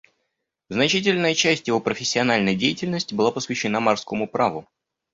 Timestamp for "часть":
1.35-1.67